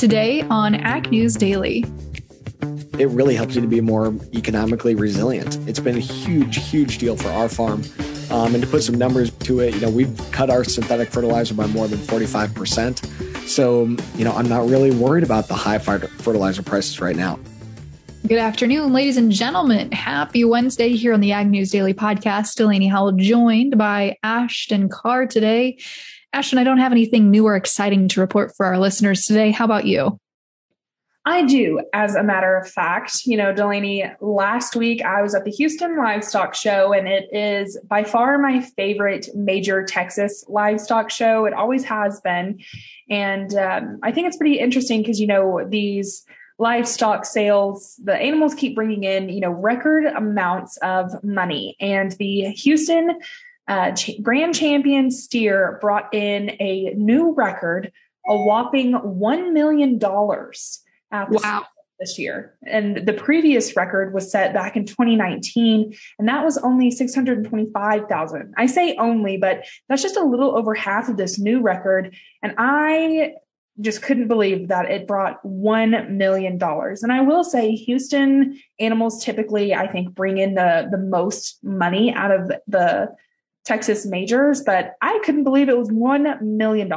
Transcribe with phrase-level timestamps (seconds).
[0.00, 1.84] Today on Ag News Daily.
[2.98, 5.58] It really helps you to be more economically resilient.
[5.68, 7.84] It's been a huge, huge deal for our farm.
[8.30, 11.52] Um, and to put some numbers to it, you know, we've cut our synthetic fertilizer
[11.52, 13.46] by more than 45%.
[13.46, 17.38] So, you know, I'm not really worried about the high fertilizer prices right now.
[18.26, 19.92] Good afternoon, ladies and gentlemen.
[19.92, 22.54] Happy Wednesday here on the Ag News Daily podcast.
[22.54, 25.76] Delaney Howell joined by Ashton Carr today.
[26.32, 29.50] Ashton, I don't have anything new or exciting to report for our listeners today.
[29.50, 30.18] How about you?
[31.26, 33.26] I do, as a matter of fact.
[33.26, 37.78] You know, Delaney, last week I was at the Houston Livestock Show, and it is
[37.86, 41.44] by far my favorite major Texas livestock show.
[41.44, 42.60] It always has been.
[43.10, 46.24] And um, I think it's pretty interesting because, you know, these
[46.58, 51.76] livestock sales, the animals keep bringing in, you know, record amounts of money.
[51.80, 53.18] And the Houston
[53.70, 57.92] uh, ch- Grand Champion steer brought in a new record,
[58.26, 61.66] a whopping $1 million wow.
[62.00, 62.58] this year.
[62.66, 68.54] And the previous record was set back in 2019, and that was only 625,000.
[68.58, 72.16] I say only, but that's just a little over half of this new record.
[72.42, 73.34] And I
[73.80, 76.58] just couldn't believe that it brought $1 million.
[76.60, 82.12] And I will say Houston animals typically, I think, bring in the, the most money
[82.12, 83.14] out of the
[83.70, 86.92] Texas majors, but I couldn't believe it was $1 million.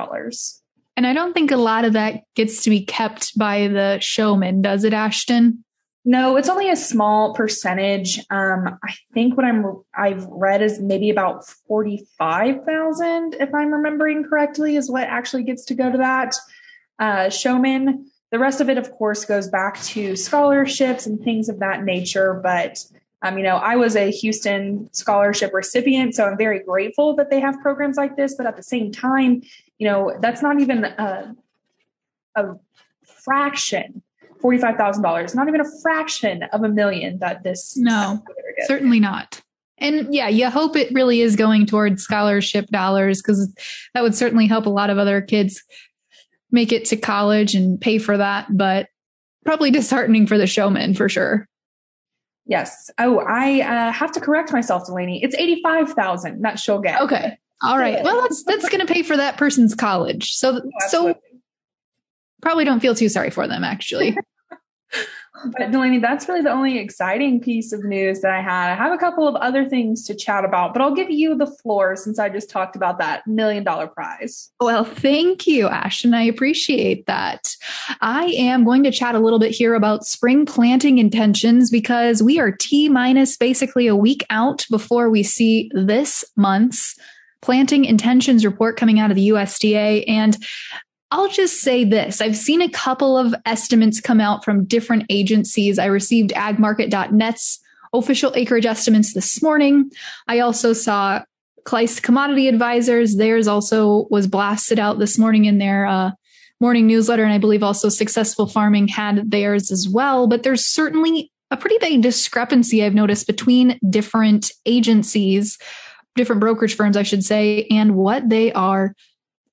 [0.97, 4.63] And I don't think a lot of that gets to be kept by the showman,
[4.63, 5.63] does it, Ashton?
[6.03, 8.17] No, it's only a small percentage.
[8.31, 13.71] Um, I think what I'm I've read is maybe about forty five thousand, if I'm
[13.71, 16.35] remembering correctly, is what actually gets to go to that
[16.99, 18.11] uh, showman.
[18.31, 22.33] The rest of it, of course, goes back to scholarships and things of that nature.
[22.33, 22.83] But
[23.23, 27.39] um, you know, I was a Houston scholarship recipient, so I'm very grateful that they
[27.39, 28.35] have programs like this.
[28.35, 29.41] But at the same time,
[29.79, 31.33] you know, that's not even a,
[32.35, 32.44] a
[33.03, 34.01] fraction.
[34.41, 37.78] Forty-five thousand dollars, not even a fraction of a million that this.
[37.78, 38.22] No,
[38.66, 39.41] certainly not.
[39.78, 43.53] And yeah, you hope it really is going towards scholarship dollars because
[43.94, 45.63] that would certainly help a lot of other kids
[46.51, 48.47] make it to college and pay for that.
[48.50, 48.89] But
[49.45, 51.47] probably disheartening for the showman for sure.
[52.46, 52.90] Yes.
[53.00, 55.24] Oh, I uh, have to correct myself, Delaney.
[55.24, 57.02] It's eighty-five thousand that she'll get.
[57.02, 57.38] Okay.
[57.62, 58.04] All right.
[58.04, 60.31] Well, that's that's going to pay for that person's college.
[60.34, 61.16] So so
[62.42, 64.18] probably don't feel too sorry for them, actually.
[65.45, 68.71] But Delaney, that's really the only exciting piece of news that I had.
[68.71, 71.47] I have a couple of other things to chat about, but I'll give you the
[71.47, 74.51] floor since I just talked about that million dollar prize.
[74.61, 76.13] Well, thank you, Ashton.
[76.13, 77.55] I appreciate that.
[77.99, 82.39] I am going to chat a little bit here about spring planting intentions because we
[82.39, 86.95] are T minus basically a week out before we see this month's
[87.41, 90.05] planting intentions report coming out of the USDA.
[90.07, 90.38] And
[91.13, 92.22] I'll just say this.
[92.22, 95.78] I've seen a couple of estimates come out from different agencies.
[95.78, 97.59] I received agmarket.net's
[97.94, 99.91] official acreage estimates this morning.
[100.28, 101.22] I also saw
[101.66, 103.18] Kleist Commodity Advisors.
[103.18, 106.12] Theirs also was blasted out this morning in their uh,
[106.59, 107.24] morning newsletter.
[107.24, 110.25] And I believe also Successful Farming had theirs as well.
[110.25, 115.59] But there's certainly a pretty big discrepancy I've noticed between different agencies,
[116.16, 118.95] different brokerage firms, I should say, and what they are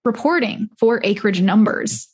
[0.05, 2.09] reporting for acreage numbers.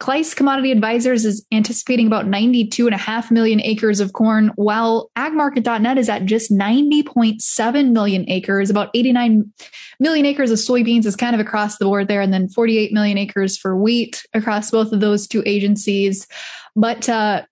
[0.00, 6.24] Kleist Commodity Advisors is anticipating about 92.5 million acres of corn, while agmarket.net is at
[6.24, 8.70] just 90.7 million acres.
[8.70, 9.52] About 89
[10.00, 13.18] million acres of soybeans is kind of across the board there, and then 48 million
[13.18, 16.26] acres for wheat across both of those two agencies.
[16.74, 17.42] But uh,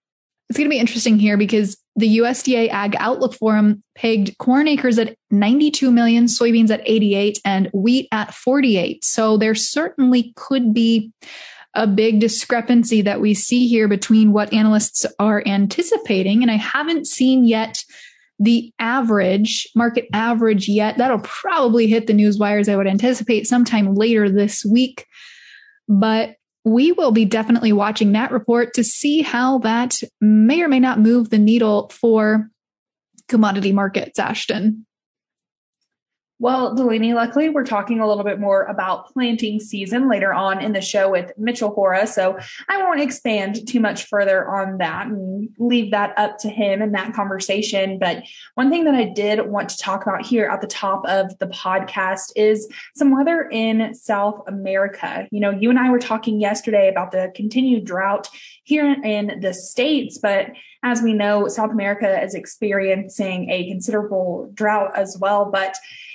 [0.49, 4.99] it's going to be interesting here because the USDA Ag Outlook Forum pegged corn acres
[4.99, 9.05] at 92 million, soybeans at 88, and wheat at 48.
[9.05, 11.13] So there certainly could be
[11.75, 16.43] a big discrepancy that we see here between what analysts are anticipating.
[16.43, 17.83] And I haven't seen yet
[18.39, 20.97] the average, market average yet.
[20.97, 25.05] That'll probably hit the news wires, I would anticipate, sometime later this week.
[25.89, 26.37] But
[26.69, 31.01] we will be definitely watching that report to see how that may or may not
[31.01, 32.51] move the needle for
[33.29, 34.87] commodity markets, Ashton.
[36.41, 40.73] Well, Delaney, luckily we're talking a little bit more about planting season later on in
[40.73, 42.07] the show with Mitchell Hora.
[42.07, 42.39] So
[42.69, 46.93] I won't expand too much further on that and leave that up to him in
[46.93, 47.99] that conversation.
[47.99, 48.23] But
[48.55, 51.49] one thing that I did want to talk about here at the top of the
[51.49, 55.27] podcast is some weather in South America.
[55.33, 58.29] You know, you and I were talking yesterday about the continued drought
[58.63, 60.51] here in the States, but
[60.85, 65.51] as we know, South America is experiencing a considerable drought as well.
[65.51, 65.75] But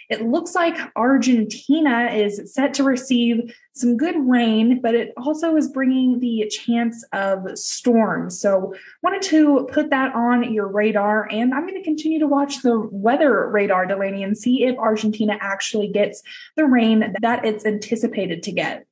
[0.10, 5.68] it looks like Argentina is set to receive some good rain, but it also is
[5.70, 8.40] bringing the chance of storms.
[8.40, 12.62] So, wanted to put that on your radar, and I'm going to continue to watch
[12.62, 16.22] the weather radar, Delaney, and see if Argentina actually gets
[16.56, 18.86] the rain that it's anticipated to get.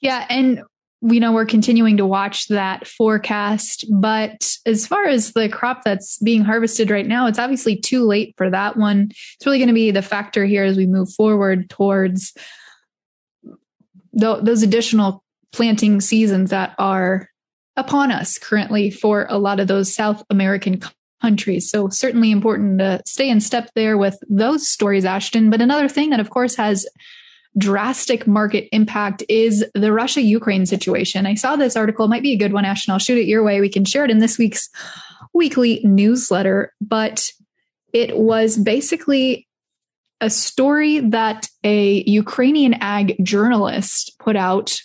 [0.00, 0.62] Yeah, and
[1.04, 3.84] we know we're continuing to watch that forecast.
[3.92, 8.34] But as far as the crop that's being harvested right now, it's obviously too late
[8.38, 9.10] for that one.
[9.10, 12.32] It's really going to be the factor here as we move forward towards
[14.18, 15.22] th- those additional
[15.52, 17.28] planting seasons that are
[17.76, 20.80] upon us currently for a lot of those South American
[21.20, 21.68] countries.
[21.68, 25.50] So certainly important to stay in step there with those stories, Ashton.
[25.50, 26.86] But another thing that of course has
[27.56, 31.26] drastic market impact is the Russia Ukraine situation.
[31.26, 32.92] I saw this article, it might be a good one, Ashton.
[32.92, 33.60] I'll shoot it your way.
[33.60, 34.68] We can share it in this week's
[35.32, 36.72] weekly newsletter.
[36.80, 37.30] But
[37.92, 39.46] it was basically
[40.20, 44.78] a story that a Ukrainian ag journalist put out.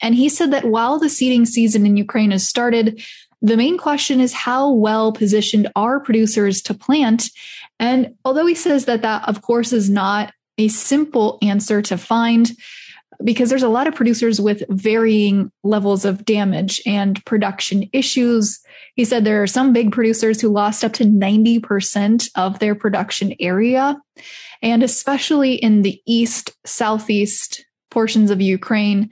[0.00, 3.02] And he said that while the seeding season in Ukraine has started,
[3.42, 7.30] the main question is how well positioned are producers to plant?
[7.78, 12.50] And although he says that that, of course, is not a simple answer to find
[13.22, 18.60] because there's a lot of producers with varying levels of damage and production issues.
[18.96, 23.34] He said there are some big producers who lost up to 90% of their production
[23.38, 23.96] area.
[24.62, 29.10] And especially in the east, southeast portions of Ukraine,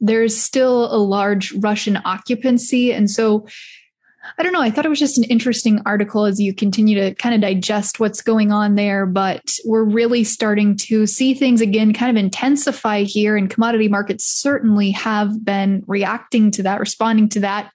[0.00, 2.92] there's still a large Russian occupancy.
[2.92, 3.46] And so
[4.38, 4.60] I don't know.
[4.60, 8.00] I thought it was just an interesting article as you continue to kind of digest
[8.00, 9.06] what's going on there.
[9.06, 14.24] But we're really starting to see things again kind of intensify here, and commodity markets
[14.24, 17.72] certainly have been reacting to that, responding to that.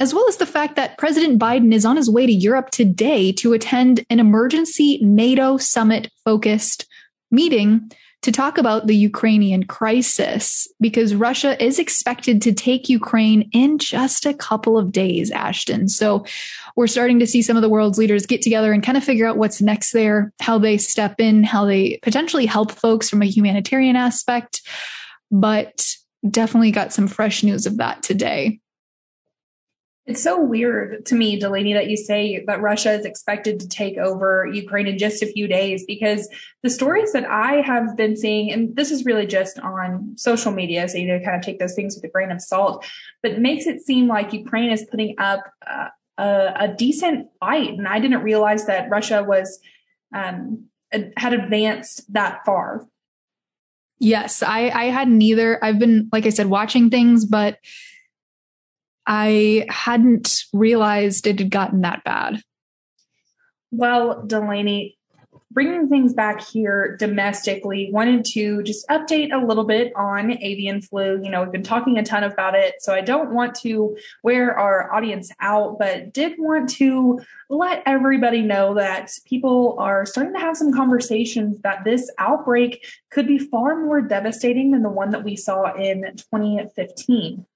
[0.00, 3.30] As well as the fact that President Biden is on his way to Europe today
[3.32, 6.86] to attend an emergency NATO summit focused
[7.30, 7.90] meeting
[8.24, 14.24] to talk about the Ukrainian crisis because Russia is expected to take Ukraine in just
[14.24, 15.90] a couple of days, Ashton.
[15.90, 16.24] So
[16.74, 19.26] we're starting to see some of the world's leaders get together and kind of figure
[19.26, 23.26] out what's next there, how they step in, how they potentially help folks from a
[23.26, 24.62] humanitarian aspect.
[25.30, 25.86] But
[26.28, 28.58] definitely got some fresh news of that today.
[30.06, 33.96] It's so weird to me, Delaney, that you say that Russia is expected to take
[33.96, 36.28] over Ukraine in just a few days because
[36.62, 40.86] the stories that I have been seeing, and this is really just on social media,
[40.88, 42.84] so you know, kind of take those things with a grain of salt,
[43.22, 47.70] but makes it seem like Ukraine is putting up uh, a, a, decent fight.
[47.70, 49.58] And I didn't realize that Russia was
[50.14, 50.66] um,
[51.16, 52.86] had advanced that far.
[54.00, 55.64] Yes, I, I had neither.
[55.64, 57.58] I've been, like I said, watching things, but
[59.06, 62.42] I hadn't realized it had gotten that bad.
[63.70, 64.96] Well, Delaney,
[65.50, 71.20] bringing things back here domestically, wanted to just update a little bit on avian flu.
[71.22, 74.58] You know, we've been talking a ton about it, so I don't want to wear
[74.58, 80.40] our audience out, but did want to let everybody know that people are starting to
[80.40, 85.24] have some conversations that this outbreak could be far more devastating than the one that
[85.24, 87.46] we saw in 2015.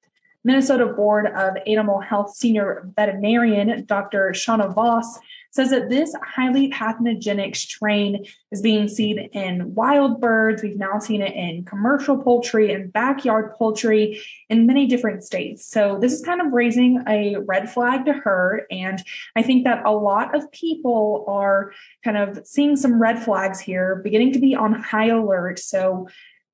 [0.45, 4.31] Minnesota Board of Animal Health Senior Veterinarian Dr.
[4.33, 5.19] Shauna Voss
[5.51, 10.63] says that this highly pathogenic strain is being seen in wild birds.
[10.63, 15.67] We've now seen it in commercial poultry and backyard poultry in many different states.
[15.67, 18.67] So this is kind of raising a red flag to her.
[18.71, 19.03] And
[19.35, 21.73] I think that a lot of people are
[22.05, 25.59] kind of seeing some red flags here, beginning to be on high alert.
[25.59, 26.09] So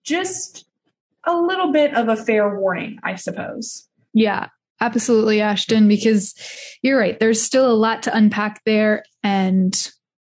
[0.04, 0.66] just
[1.26, 3.88] a little bit of a fair warning, I suppose.
[4.12, 4.48] Yeah,
[4.80, 6.34] absolutely, Ashton, because
[6.82, 7.18] you're right.
[7.18, 9.90] There's still a lot to unpack there and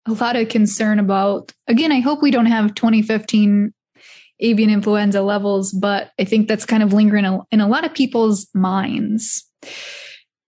[0.08, 3.74] a lot of concern about, again, I hope we don't have 2015
[4.40, 8.48] avian influenza levels, but I think that's kind of lingering in a lot of people's
[8.54, 9.50] minds.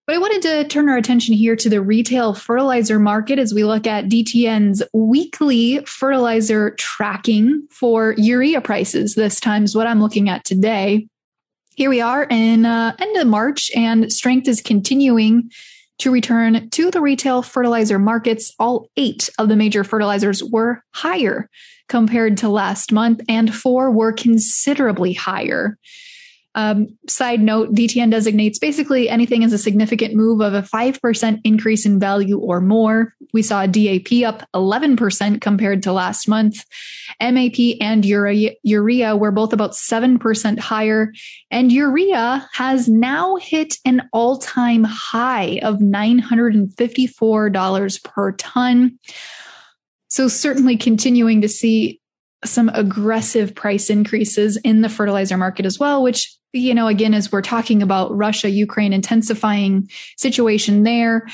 [0.08, 3.66] But I wanted to turn our attention here to the retail fertilizer market as we
[3.66, 9.16] look at DTN's weekly fertilizer tracking for urea prices.
[9.16, 11.10] This time is what I'm looking at today.
[11.76, 15.52] Here we are in uh, end of March, and strength is continuing
[15.98, 18.54] to return to the retail fertilizer markets.
[18.60, 21.50] All eight of the major fertilizers were higher
[21.90, 25.78] compared to last month, and four were considerably higher.
[26.58, 31.86] Um, side note, DTN designates basically anything as a significant move of a 5% increase
[31.86, 33.14] in value or more.
[33.32, 36.66] We saw DAP up 11% compared to last month.
[37.22, 41.14] MAP and urea, urea were both about 7% higher.
[41.52, 48.98] And urea has now hit an all time high of $954 per ton.
[50.08, 52.02] So, certainly continuing to see
[52.46, 57.32] some aggressive price increases in the fertilizer market as well, which, you know, again, as
[57.32, 61.28] we're talking about Russia, Ukraine intensifying situation there,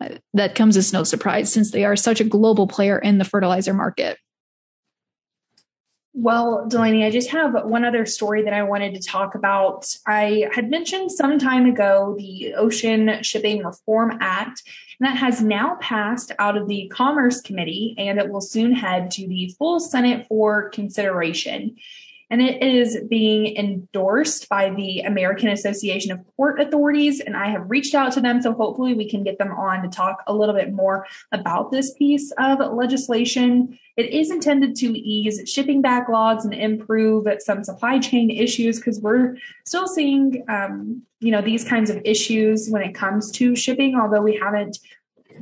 [0.00, 3.24] uh, that comes as no surprise since they are such a global player in the
[3.24, 4.18] fertilizer market.
[6.12, 9.86] Well, Delaney, I just have one other story that I wanted to talk about.
[10.06, 14.62] I had mentioned some time ago the Ocean Shipping Reform Act,
[14.98, 19.10] and that has now passed out of the Commerce Committee and it will soon head
[19.12, 21.76] to the full Senate for consideration
[22.30, 27.20] and it is being endorsed by the American Association of Port Authorities.
[27.20, 29.88] And I have reached out to them, so hopefully we can get them on to
[29.88, 33.76] talk a little bit more about this piece of legislation.
[33.96, 39.36] It is intended to ease shipping backlogs and improve some supply chain issues because we're
[39.66, 44.22] still seeing, um, you know, these kinds of issues when it comes to shipping, although
[44.22, 44.78] we haven't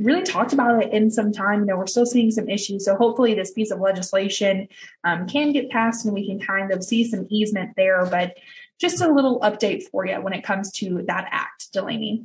[0.01, 1.61] really talked about it in some time.
[1.61, 2.85] You know, we're still seeing some issues.
[2.85, 4.69] So hopefully this piece of legislation
[5.05, 8.07] um, can get passed and we can kind of see some easement there.
[8.07, 8.37] But
[8.81, 12.25] just a little update for you when it comes to that act, Delaney.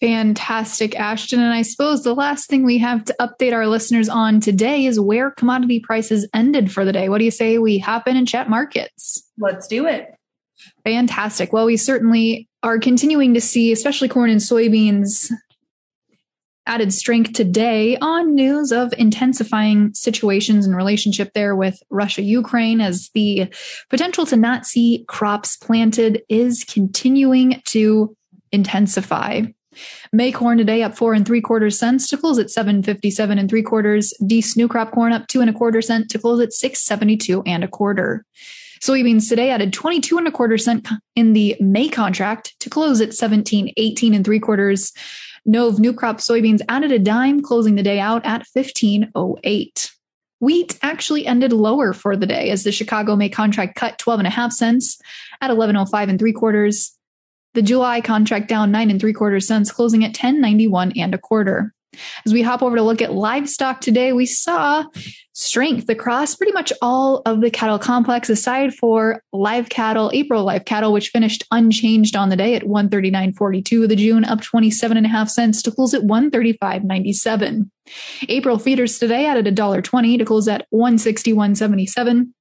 [0.00, 1.40] Fantastic, Ashton.
[1.40, 4.98] And I suppose the last thing we have to update our listeners on today is
[4.98, 7.10] where commodity prices ended for the day.
[7.10, 9.22] What do you say we hop in and chat markets?
[9.38, 10.14] Let's do it.
[10.84, 11.52] Fantastic.
[11.52, 15.30] Well, we certainly are continuing to see, especially corn and soybeans,
[16.70, 23.10] added strength today on news of intensifying situations and relationship there with Russia Ukraine as
[23.12, 23.52] the
[23.88, 28.16] potential to not see crops planted is continuing to
[28.52, 29.42] intensify.
[30.12, 33.64] May corn today up four and three quarters cents to close at 757 and three
[33.64, 34.14] quarters.
[34.24, 37.64] Dees new crop corn up two and a quarter cent to close at 672 and
[37.64, 38.24] a quarter.
[38.80, 43.12] Soybeans today added 22 and a quarter cent in the May contract to close at
[43.12, 44.92] 17, 18 and three quarters.
[45.48, 49.90] Nove new crop soybeans added a dime, closing the day out at 1508.
[50.40, 54.26] Wheat actually ended lower for the day as the Chicago May contract cut 12 and
[54.26, 54.98] a half cents
[55.40, 56.96] at 1105 and three quarters.
[57.54, 61.74] The July contract down nine and three quarters cents, closing at 1091 and a quarter.
[62.26, 64.84] As we hop over to look at livestock today, we saw
[65.32, 70.64] strength across pretty much all of the cattle complex, aside for live cattle, April live
[70.64, 73.88] cattle, which finished unchanged on the day at 139.42.
[73.88, 77.70] The June up 27 and a half cents to close at 135.97.
[78.28, 82.32] April feeders today added $1.20 to close at 161.77.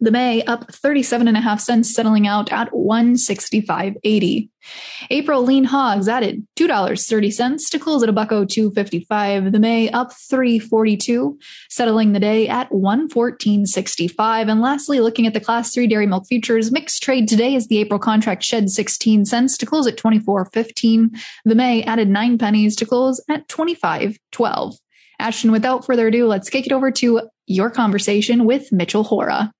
[0.00, 4.48] The May up 37 and a half cents, settling out at 165.80.
[5.10, 9.50] April lean hogs added $2.30 to close at a bucko 255.
[9.50, 11.38] The May up 342,
[11.68, 14.50] settling the day at 114.65.
[14.50, 17.78] And lastly, looking at the class 3 dairy milk futures mixed trade today as the
[17.78, 21.18] April contract shed 16 cents to close at 24.15.
[21.44, 24.76] The May added 9 pennies to close at 25.12.
[25.18, 29.52] Ashton, without further ado, let's kick it over to your conversation with Mitchell Hora.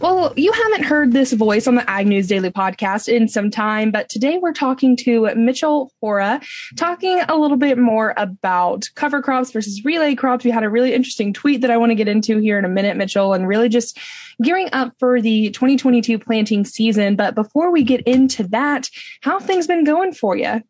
[0.00, 3.90] Well, you haven't heard this voice on the Ag News Daily podcast in some time,
[3.90, 6.40] but today we're talking to Mitchell Hora,
[6.76, 10.44] talking a little bit more about cover crops versus relay crops.
[10.44, 12.68] We had a really interesting tweet that I want to get into here in a
[12.68, 13.98] minute, Mitchell, and really just
[14.42, 17.16] gearing up for the 2022 planting season.
[17.16, 18.90] But before we get into that,
[19.22, 20.62] how things been going for you?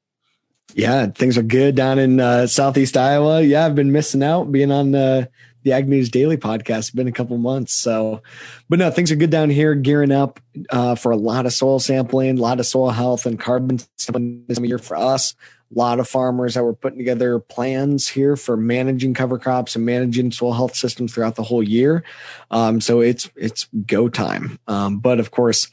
[0.75, 3.40] Yeah, things are good down in uh, Southeast Iowa.
[3.42, 5.26] Yeah, I've been missing out being on uh,
[5.66, 6.78] the Ag News Daily podcast.
[6.78, 7.75] It's been a couple months.
[7.75, 8.23] So,
[8.68, 10.38] but no, things are good down here, gearing up
[10.70, 14.44] uh, for a lot of soil sampling, a lot of soil health and carbon sampling
[14.46, 15.35] this year for us.
[15.75, 19.85] A lot of farmers that were putting together plans here for managing cover crops and
[19.85, 22.04] managing soil health systems throughout the whole year.
[22.52, 24.61] Um, so it's it's go time.
[24.68, 25.66] Um, but of course,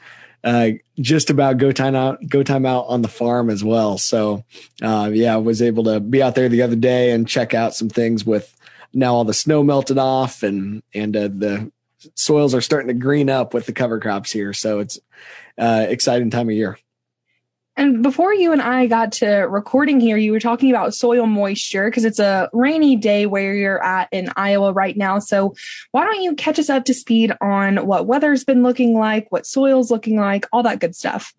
[0.43, 3.99] uh, just about go time out, go time out on the farm as well.
[3.99, 4.43] So,
[4.81, 7.75] uh, yeah, I was able to be out there the other day and check out
[7.75, 8.57] some things with
[8.93, 11.71] now all the snow melted off and and uh, the
[12.15, 14.53] soils are starting to green up with the cover crops here.
[14.53, 14.99] So it's
[15.57, 16.77] uh, exciting time of year.
[17.75, 21.89] And before you and I got to recording here, you were talking about soil moisture
[21.89, 25.17] because it's a rainy day where you're at in Iowa right now.
[25.17, 25.55] So
[25.89, 29.47] why don't you catch us up to speed on what weather's been looking like, what
[29.47, 31.33] soil's looking like, all that good stuff?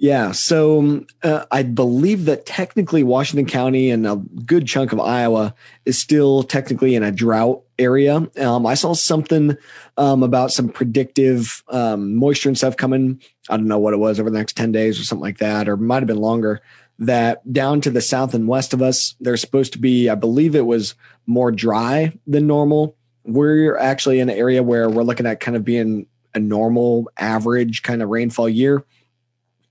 [0.00, 0.30] Yeah.
[0.30, 5.98] So uh, I believe that technically Washington County and a good chunk of Iowa is
[5.98, 8.28] still technically in a drought area.
[8.38, 9.56] Um, I saw something
[9.96, 13.20] um, about some predictive um, moisture and stuff coming.
[13.50, 15.68] I don't know what it was over the next 10 days or something like that,
[15.68, 16.60] or might have been longer.
[17.00, 20.54] That down to the south and west of us, there's supposed to be, I believe
[20.54, 20.94] it was
[21.26, 22.96] more dry than normal.
[23.24, 27.82] We're actually in an area where we're looking at kind of being a normal average
[27.82, 28.84] kind of rainfall year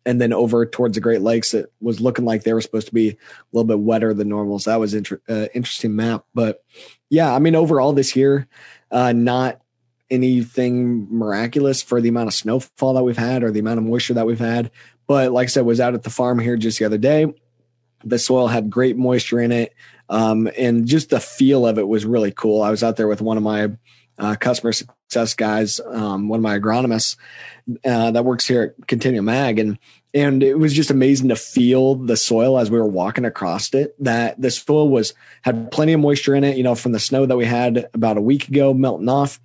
[0.07, 2.93] and then over towards the Great Lakes, it was looking like they were supposed to
[2.93, 3.15] be a
[3.51, 4.57] little bit wetter than normal.
[4.57, 6.23] So that was inter- uh, interesting map.
[6.33, 6.63] But
[7.09, 8.47] yeah, I mean, overall this year,
[8.89, 9.59] uh, not
[10.09, 14.13] anything miraculous for the amount of snowfall that we've had or the amount of moisture
[14.13, 14.71] that we've had.
[15.07, 17.25] But like I said, was out at the farm here just the other day.
[18.03, 19.73] The soil had great moisture in it.
[20.09, 22.61] Um, and just the feel of it was really cool.
[22.61, 23.71] I was out there with one of my
[24.17, 27.17] uh, customer success guys, um, one of my agronomists
[27.85, 29.77] uh, that works here at Continuum Ag, and
[30.13, 33.95] and it was just amazing to feel the soil as we were walking across it.
[34.03, 35.13] That the soil was
[35.43, 38.17] had plenty of moisture in it, you know, from the snow that we had about
[38.17, 39.39] a week ago melting off.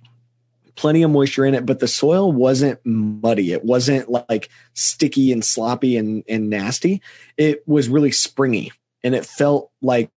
[0.75, 3.51] Plenty of moisture in it, but the soil wasn't muddy.
[3.51, 7.01] It wasn't like sticky and sloppy and, and nasty.
[7.37, 8.71] It was really springy
[9.03, 10.09] and it felt like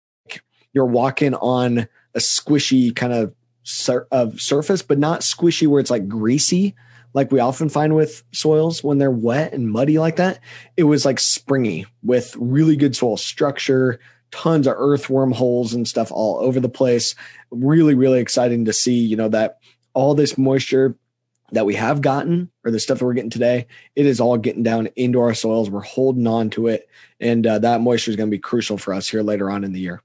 [0.74, 3.34] you're walking on a squishy kind of
[3.64, 6.76] sur- of surface, but not squishy where it's like greasy,
[7.14, 10.40] like we often find with soils when they're wet and muddy like that.
[10.78, 14.00] It was like springy with really good soil structure,
[14.32, 17.16] tons of earthworm holes and stuff all over the place.
[17.52, 19.60] Really, really exciting to see, you know, that
[19.96, 20.96] all this moisture
[21.52, 24.64] that we have gotten or the stuff that we're getting today, it is all getting
[24.64, 25.70] down into our soils.
[25.70, 26.88] We're holding on to it.
[27.20, 29.74] And uh, that moisture is going to be crucial for us here later on in
[29.74, 30.02] the year.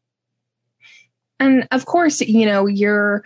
[1.38, 3.25] And of course, you know, you're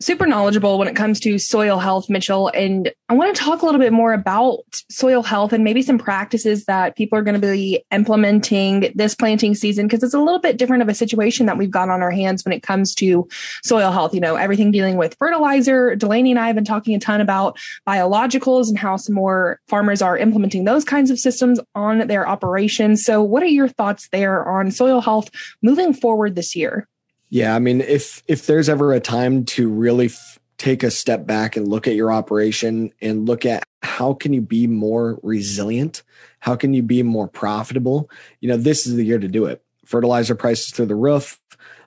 [0.00, 2.48] super knowledgeable when it comes to soil health, Mitchell.
[2.48, 5.98] And I want to talk a little bit more about soil health and maybe some
[5.98, 10.40] practices that people are going to be implementing this planting season because it's a little
[10.40, 13.28] bit different of a situation that we've got on our hands when it comes to
[13.62, 14.14] soil health.
[14.14, 15.94] You know, everything dealing with fertilizer.
[15.96, 20.00] Delaney and I have been talking a ton about biologicals and how some more farmers
[20.00, 23.04] are implementing those kinds of systems on their operations.
[23.04, 25.28] So, what are your thoughts there on soil health
[25.62, 26.88] moving forward this year?
[27.30, 31.26] Yeah, I mean, if if there's ever a time to really f- take a step
[31.26, 36.02] back and look at your operation and look at how can you be more resilient,
[36.40, 38.10] how can you be more profitable,
[38.40, 39.62] you know, this is the year to do it.
[39.86, 41.40] Fertilizer prices through the roof,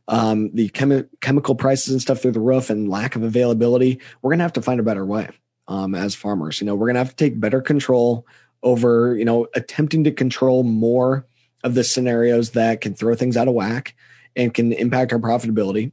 [0.07, 3.99] um, the chemi- chemical prices and stuff through the roof, and lack of availability.
[4.21, 5.29] We're gonna have to find a better way
[5.67, 6.61] um, as farmers.
[6.61, 8.25] You know, we're gonna have to take better control
[8.63, 11.27] over, you know, attempting to control more
[11.65, 13.93] of the scenarios that can throw things out of whack
[14.35, 15.91] and can impact our profitability.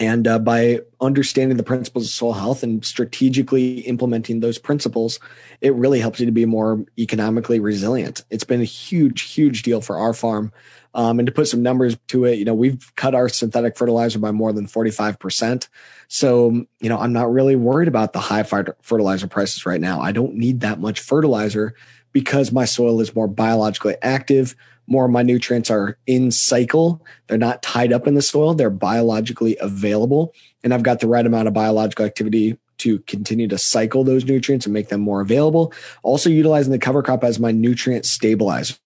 [0.00, 5.18] And uh, by understanding the principles of soil health and strategically implementing those principles,
[5.60, 8.24] it really helps you to be more economically resilient.
[8.30, 10.52] It's been a huge, huge deal for our farm.
[10.94, 14.18] Um, and to put some numbers to it, you know, we've cut our synthetic fertilizer
[14.18, 15.68] by more than 45%.
[16.06, 20.00] So, you know, I'm not really worried about the high fertilizer prices right now.
[20.00, 21.74] I don't need that much fertilizer
[22.12, 24.56] because my soil is more biologically active,
[24.88, 27.04] more of my nutrients are in cycle.
[27.26, 28.54] They're not tied up in the soil.
[28.54, 30.34] They're biologically available.
[30.64, 34.64] And I've got the right amount of biological activity to continue to cycle those nutrients
[34.64, 35.74] and make them more available.
[36.02, 38.76] Also utilizing the cover crop as my nutrient stabilizer.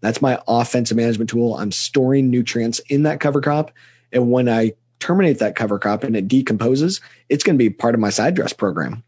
[0.00, 1.56] That's my offensive management tool.
[1.56, 3.70] I'm storing nutrients in that cover crop.
[4.12, 7.94] And when I terminate that cover crop and it decomposes, it's going to be part
[7.94, 9.02] of my side dress program.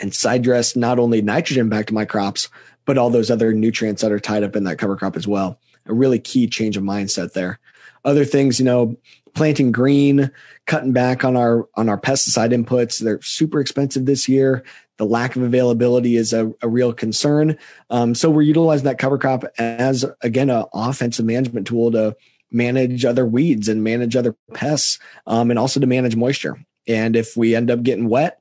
[0.00, 2.48] And side dress not only nitrogen back to my crops,
[2.84, 5.60] but all those other nutrients that are tied up in that cover crop as well
[5.88, 7.58] a really key change of mindset there.
[8.04, 8.96] Other things, you know,
[9.34, 10.30] planting green,
[10.66, 12.98] cutting back on our on our pesticide inputs.
[12.98, 14.64] They're super expensive this year.
[14.96, 17.56] The lack of availability is a, a real concern.
[17.90, 22.16] Um, so we're utilizing that cover crop as again an offensive management tool to
[22.50, 26.58] manage other weeds and manage other pests, um, and also to manage moisture.
[26.86, 28.40] And if we end up getting wet,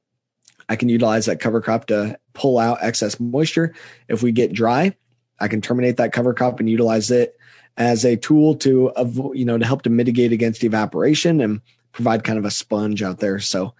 [0.70, 3.74] I can utilize that cover crop to pull out excess moisture.
[4.08, 4.96] If we get dry,
[5.40, 7.37] I can terminate that cover crop and utilize it
[7.78, 11.62] as a tool to avoid, you know, to help to mitigate against evaporation and
[11.92, 13.40] provide kind of a sponge out there.
[13.40, 13.74] So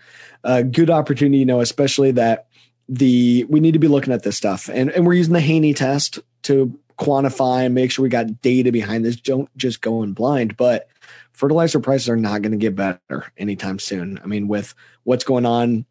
[0.44, 2.48] a good opportunity, you know, especially that
[2.88, 5.74] the, we need to be looking at this stuff and, and we're using the Haney
[5.74, 9.18] test to quantify and make sure we got data behind this.
[9.18, 10.88] Don't just go in blind, but
[11.34, 14.20] fertilizer prices are not going to get better anytime soon.
[14.24, 15.86] I mean, with what's going on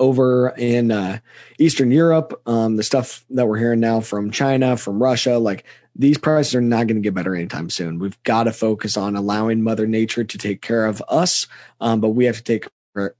[0.00, 1.18] over in uh,
[1.58, 6.18] Eastern Europe, um, the stuff that we're hearing now from China, from Russia, like these
[6.18, 7.98] prices are not going to get better anytime soon.
[7.98, 11.46] We've got to focus on allowing Mother Nature to take care of us,
[11.80, 12.66] um, but we have to take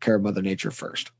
[0.00, 1.12] care of Mother Nature first.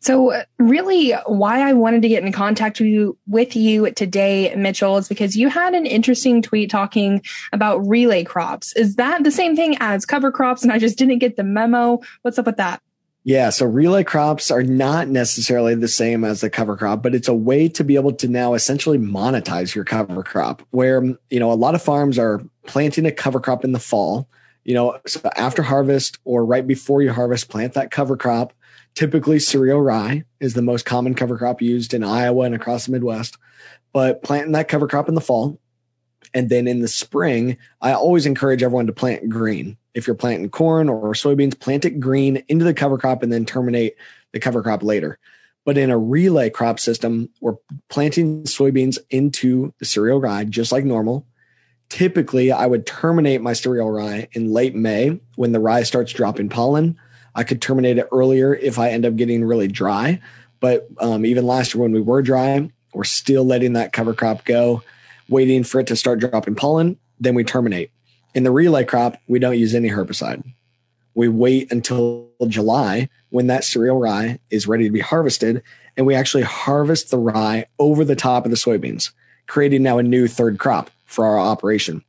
[0.00, 4.98] So, really, why I wanted to get in contact with you, with you today, Mitchell,
[4.98, 7.22] is because you had an interesting tweet talking
[7.54, 8.76] about relay crops.
[8.76, 10.62] Is that the same thing as cover crops?
[10.62, 12.00] And I just didn't get the memo.
[12.20, 12.82] What's up with that?
[13.26, 17.26] Yeah, so relay crops are not necessarily the same as the cover crop, but it's
[17.26, 21.50] a way to be able to now essentially monetize your cover crop where, you know,
[21.50, 24.28] a lot of farms are planting a cover crop in the fall,
[24.64, 28.52] you know, so after harvest or right before you harvest, plant that cover crop.
[28.94, 32.92] Typically, cereal rye is the most common cover crop used in Iowa and across the
[32.92, 33.38] Midwest.
[33.94, 35.58] But planting that cover crop in the fall,
[36.34, 39.78] and then in the spring, I always encourage everyone to plant green.
[39.94, 43.46] If you're planting corn or soybeans, plant it green into the cover crop and then
[43.46, 43.94] terminate
[44.32, 45.18] the cover crop later.
[45.64, 47.56] But in a relay crop system, we're
[47.88, 51.26] planting soybeans into the cereal rye just like normal.
[51.88, 56.48] Typically, I would terminate my cereal rye in late May when the rye starts dropping
[56.48, 56.98] pollen.
[57.34, 60.20] I could terminate it earlier if I end up getting really dry.
[60.60, 64.44] But um, even last year when we were dry, we're still letting that cover crop
[64.44, 64.82] go,
[65.28, 66.98] waiting for it to start dropping pollen.
[67.20, 67.90] Then we terminate.
[68.34, 70.42] In the relay crop, we don't use any herbicide.
[71.14, 75.62] We wait until July when that cereal rye is ready to be harvested,
[75.96, 79.12] and we actually harvest the rye over the top of the soybeans,
[79.46, 82.04] creating now a new third crop for our operation.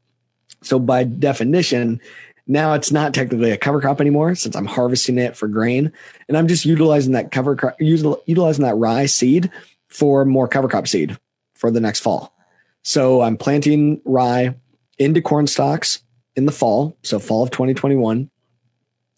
[0.64, 2.02] So by definition,
[2.48, 5.92] now it's not technically a cover crop anymore since I'm harvesting it for grain,
[6.28, 9.52] and I'm just utilizing that cover crop, utilizing that rye seed
[9.88, 11.18] for more cover crop seed
[11.54, 12.36] for the next fall.
[12.82, 14.56] So I'm planting rye
[14.98, 16.00] into corn stalks
[16.36, 18.30] in the fall, so fall of 2021.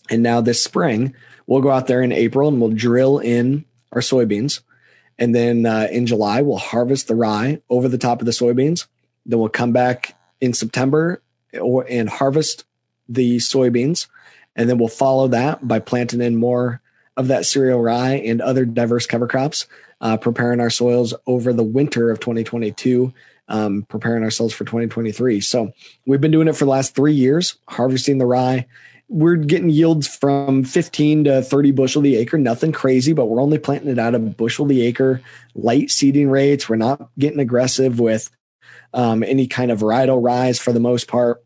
[0.09, 1.13] And now this spring,
[1.45, 4.61] we'll go out there in April and we'll drill in our soybeans.
[5.17, 8.87] And then uh, in July, we'll harvest the rye over the top of the soybeans.
[9.25, 11.21] Then we'll come back in September
[11.59, 12.65] or, and harvest
[13.09, 14.07] the soybeans.
[14.55, 16.81] And then we'll follow that by planting in more
[17.15, 19.65] of that cereal rye and other diverse cover crops,
[20.01, 23.11] uh, preparing our soils over the winter of 2022
[23.47, 25.41] um, preparing ourselves for 2023.
[25.41, 25.71] So
[26.05, 28.65] we've been doing it for the last three years, harvesting the rye.
[29.09, 33.57] We're getting yields from 15 to 30 bushel the acre, nothing crazy, but we're only
[33.57, 35.21] planting it out of bushel the acre,
[35.55, 36.67] light seeding rates.
[36.67, 38.29] We're not getting aggressive with
[38.93, 41.41] um, any kind of varietal ryes for the most part,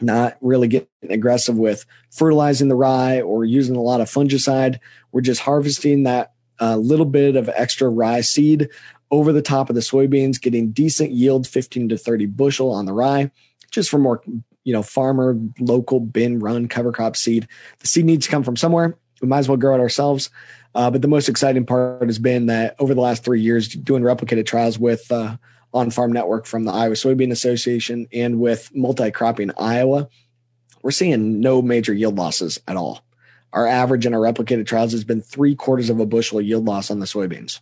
[0.00, 4.80] not really getting aggressive with fertilizing the rye or using a lot of fungicide.
[5.12, 8.68] We're just harvesting that uh, little bit of extra rye seed
[9.10, 12.92] over the top of the soybeans, getting decent yield, 15 to 30 bushel on the
[12.92, 13.30] rye,
[13.70, 14.22] just for more,
[14.64, 17.46] you know, farmer, local bin run cover crop seed.
[17.80, 18.96] The seed needs to come from somewhere.
[19.20, 20.30] We might as well grow it ourselves.
[20.74, 24.02] Uh, but the most exciting part has been that over the last three years, doing
[24.02, 25.36] replicated trials with uh,
[25.72, 30.08] On Farm Network from the Iowa Soybean Association and with multi cropping Iowa,
[30.82, 33.02] we're seeing no major yield losses at all.
[33.54, 36.90] Our average in our replicated trials has been three quarters of a bushel yield loss
[36.90, 37.60] on the soybeans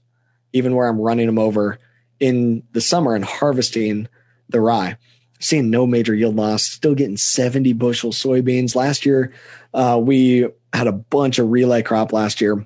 [0.54, 1.78] even where I'm running them over
[2.20, 4.08] in the summer and harvesting
[4.48, 4.96] the rye.
[5.40, 8.74] Seeing no major yield loss, still getting 70 bushel soybeans.
[8.74, 9.34] Last year,
[9.74, 12.64] uh, we had a bunch of relay crop last year,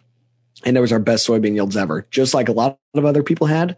[0.64, 3.46] and it was our best soybean yields ever, just like a lot of other people
[3.46, 3.76] had.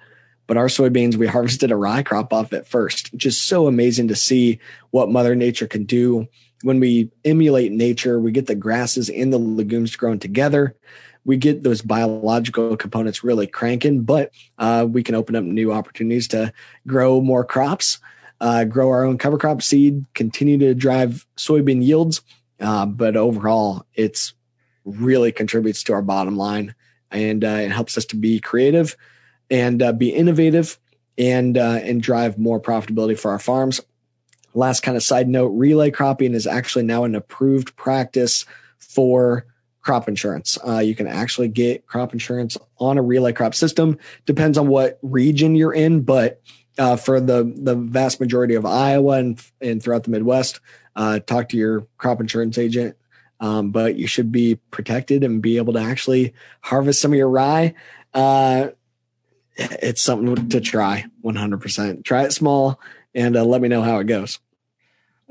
[0.49, 3.15] But our soybeans, we harvested a rye crop off at first.
[3.17, 4.59] Just so amazing to see
[4.91, 6.27] what Mother Nature can do
[6.63, 8.19] when we emulate nature.
[8.19, 10.75] We get the grasses and the legumes growing together
[11.25, 16.29] we get those biological components really cranking, but uh, we can open up new opportunities
[16.29, 16.53] to
[16.87, 17.99] grow more crops,
[18.41, 22.23] uh, grow our own cover crop seed, continue to drive soybean yields.
[22.59, 24.35] Uh, but overall, it's
[24.85, 26.75] really contributes to our bottom line
[27.11, 28.97] and uh, it helps us to be creative
[29.51, 30.79] and uh, be innovative
[31.19, 33.81] and uh, and drive more profitability for our farms.
[34.55, 38.45] Last kind of side note: relay cropping is actually now an approved practice
[38.79, 39.45] for
[39.81, 40.59] crop insurance.
[40.67, 43.99] Uh, you can actually get crop insurance on a relay crop system.
[44.27, 46.41] Depends on what region you're in, but
[46.79, 50.61] uh, for the the vast majority of Iowa and and throughout the Midwest,
[50.97, 52.97] uh, talk to your crop insurance agent.
[53.41, 57.31] Um, but you should be protected and be able to actually harvest some of your
[57.31, 57.75] rye.
[58.13, 58.69] Uh,
[59.57, 62.05] it's something to try 100%.
[62.05, 62.79] Try it small
[63.15, 64.39] and uh, let me know how it goes.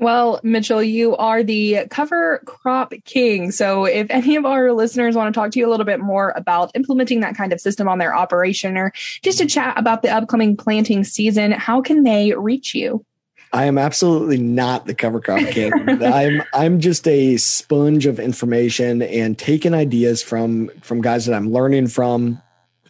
[0.00, 3.50] Well, Mitchell, you are the cover crop king.
[3.50, 6.32] So if any of our listeners want to talk to you a little bit more
[6.36, 10.10] about implementing that kind of system on their operation or just to chat about the
[10.10, 13.04] upcoming planting season, how can they reach you?
[13.52, 15.72] I am absolutely not the cover crop king.
[16.02, 21.52] I'm I'm just a sponge of information and taking ideas from from guys that I'm
[21.52, 22.40] learning from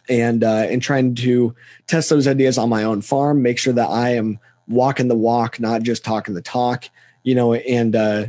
[0.07, 1.55] and uh, and trying to
[1.87, 5.59] test those ideas on my own farm, make sure that I am walking the walk,
[5.59, 6.85] not just talking the talk
[7.23, 8.25] you know, and uh,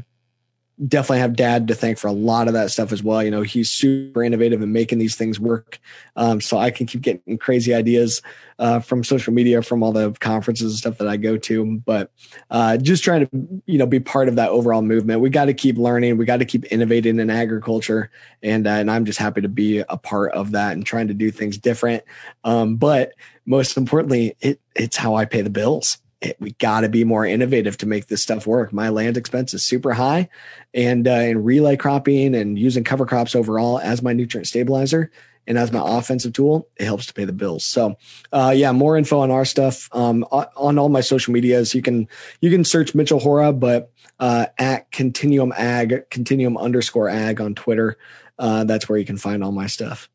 [0.88, 3.22] definitely have dad to thank for a lot of that stuff as well.
[3.22, 5.78] You know, he's super innovative in making these things work.
[6.16, 8.22] Um, so I can keep getting crazy ideas
[8.59, 11.81] uh, from social media, from all the conferences and stuff that I go to.
[11.85, 12.11] But
[12.50, 15.20] uh, just trying to, you know, be part of that overall movement.
[15.20, 16.16] We got to keep learning.
[16.16, 18.11] We got to keep innovating in agriculture,
[18.42, 21.14] and uh, and I'm just happy to be a part of that and trying to
[21.14, 22.02] do things different.
[22.44, 23.12] Um, but
[23.46, 25.98] most importantly, it it's how I pay the bills
[26.38, 28.72] we got to be more innovative to make this stuff work.
[28.72, 30.28] My land expense is super high,
[30.72, 35.11] and uh, in relay cropping and using cover crops overall as my nutrient stabilizer
[35.46, 37.64] and as my offensive tool, it helps to pay the bills.
[37.64, 37.96] So,
[38.32, 41.74] uh, yeah, more info on our stuff um, on all my social medias.
[41.74, 42.08] You can
[42.40, 47.98] you can search Mitchell Hora, but uh, at Continuum Ag, Continuum underscore Ag on Twitter.
[48.38, 50.08] Uh, that's where you can find all my stuff.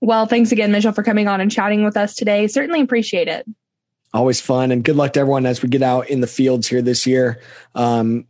[0.00, 2.46] Well, thanks again, Mitchell, for coming on and chatting with us today.
[2.46, 3.46] Certainly appreciate it.
[4.14, 6.80] Always fun, and good luck to everyone as we get out in the fields here
[6.80, 7.40] this year.
[7.74, 8.26] Um,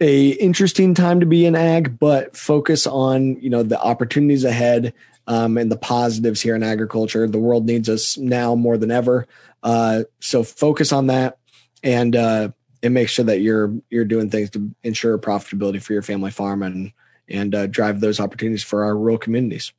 [0.00, 4.94] a interesting time to be in ag, but focus on you know the opportunities ahead
[5.26, 7.26] um, and the positives here in agriculture.
[7.26, 9.26] The world needs us now more than ever.
[9.62, 11.38] Uh, so focus on that
[11.82, 12.50] and uh,
[12.82, 16.62] and make sure that you're you're doing things to ensure profitability for your family farm
[16.62, 16.92] and
[17.28, 19.72] and uh, drive those opportunities for our rural communities.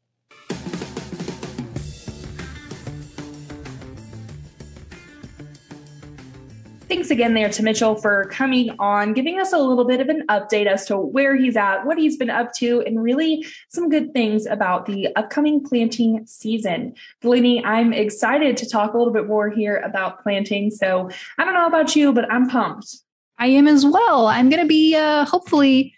[7.07, 10.27] Thanks again there to Mitchell for coming on, giving us a little bit of an
[10.27, 14.11] update as to where he's at, what he's been up to, and really some good
[14.11, 16.95] things about the upcoming planting season.
[17.21, 20.69] Delaney, I'm excited to talk a little bit more here about planting.
[20.69, 22.97] So I don't know about you, but I'm pumped.
[23.37, 24.27] I am as well.
[24.27, 25.93] I'm going to be uh, hopefully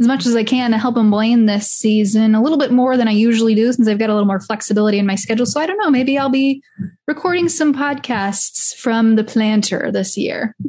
[0.00, 2.96] as much as I can to help him Blaine this season, a little bit more
[2.96, 5.46] than I usually do since I've got a little more flexibility in my schedule.
[5.46, 6.62] So I don't know, maybe I'll be
[7.06, 10.54] recording some podcasts from the planter this year.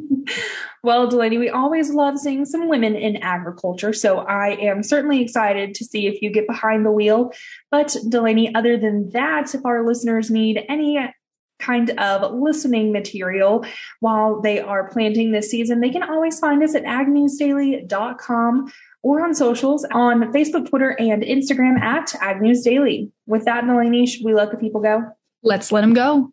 [0.82, 3.92] Well, Delaney, we always love seeing some women in agriculture.
[3.92, 7.32] So I am certainly excited to see if you get behind the wheel.
[7.70, 10.98] But Delaney, other than that, if our listeners need any
[11.58, 13.66] kind of listening material
[14.00, 19.34] while they are planting this season, they can always find us at agnewsdaily.com or on
[19.34, 23.10] socials on Facebook, Twitter, and Instagram at Ag News Daily.
[23.26, 25.04] With that, Delaney, should we let the people go?
[25.42, 26.32] Let's let them go.